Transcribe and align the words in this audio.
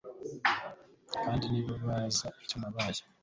kandi 1.23 1.43
nibaza 1.51 2.27
icyo 2.43 2.57
nabaye 2.61 3.01